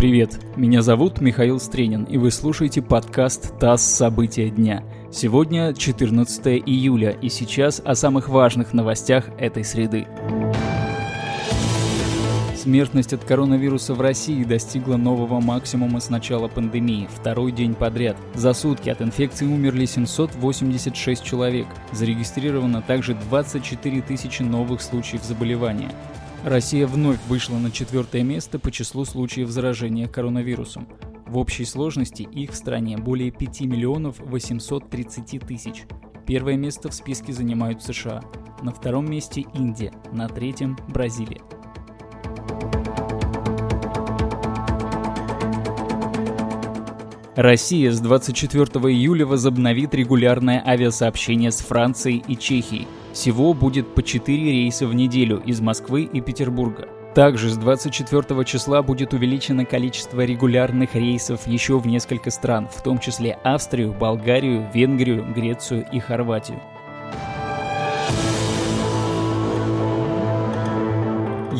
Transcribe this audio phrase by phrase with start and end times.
[0.00, 0.40] привет!
[0.56, 3.82] Меня зовут Михаил Стренин, и вы слушаете подкаст «ТАСС.
[3.82, 4.82] События дня».
[5.12, 10.06] Сегодня 14 июля, и сейчас о самых важных новостях этой среды.
[12.56, 18.16] Смертность от коронавируса в России достигла нового максимума с начала пандемии, второй день подряд.
[18.32, 21.66] За сутки от инфекции умерли 786 человек.
[21.92, 25.90] Зарегистрировано также 24 тысячи новых случаев заболевания.
[26.44, 30.88] Россия вновь вышла на четвертое место по числу случаев заражения коронавирусом.
[31.26, 35.84] В общей сложности их в стране более 5 миллионов 830 тысяч.
[36.26, 38.22] Первое место в списке занимают США.
[38.62, 41.42] На втором месте Индия, на третьем– Бразилия.
[47.36, 54.36] Россия с 24 июля возобновит регулярное авиасообщение с Францией и Чехией– всего будет по 4
[54.36, 56.88] рейса в неделю из Москвы и Петербурга.
[57.14, 63.00] Также с 24 числа будет увеличено количество регулярных рейсов еще в несколько стран, в том
[63.00, 66.60] числе Австрию, Болгарию, Венгрию, Грецию и Хорватию.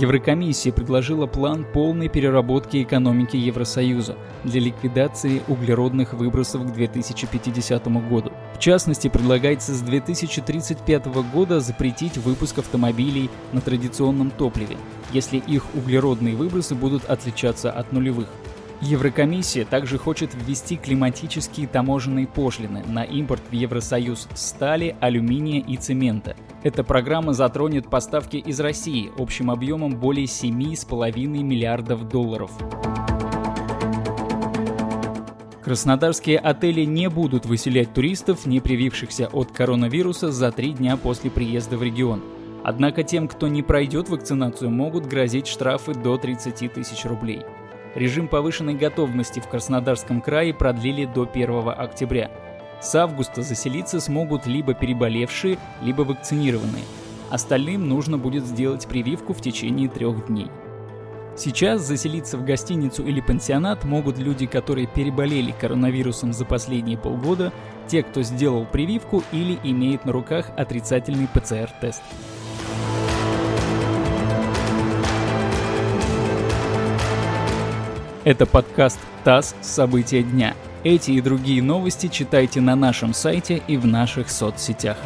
[0.00, 8.32] Еврокомиссия предложила план полной переработки экономики Евросоюза для ликвидации углеродных выбросов к 2050 году.
[8.54, 14.78] В частности, предлагается с 2035 года запретить выпуск автомобилей на традиционном топливе,
[15.12, 18.28] если их углеродные выбросы будут отличаться от нулевых.
[18.82, 26.34] Еврокомиссия также хочет ввести климатические таможенные пошлины на импорт в Евросоюз стали, алюминия и цемента.
[26.62, 32.50] Эта программа затронет поставки из России общим объемом более 7,5 миллиардов долларов.
[35.62, 41.76] Краснодарские отели не будут выселять туристов, не привившихся от коронавируса за три дня после приезда
[41.76, 42.22] в регион.
[42.64, 47.42] Однако тем, кто не пройдет вакцинацию, могут грозить штрафы до 30 тысяч рублей.
[47.94, 52.30] Режим повышенной готовности в Краснодарском крае продлили до 1 октября.
[52.80, 56.84] С августа заселиться смогут либо переболевшие, либо вакцинированные.
[57.30, 60.48] Остальным нужно будет сделать прививку в течение трех дней.
[61.36, 67.52] Сейчас заселиться в гостиницу или пансионат могут люди, которые переболели коронавирусом за последние полгода,
[67.86, 72.02] те, кто сделал прививку или имеет на руках отрицательный ПЦР-тест.
[78.22, 79.54] Это подкаст «ТАСС.
[79.62, 80.54] События дня».
[80.84, 84.98] Эти и другие новости читайте на нашем сайте и в наших соцсетях.